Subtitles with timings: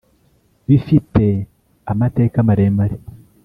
[0.67, 1.25] bifite
[1.91, 2.97] amateka maremare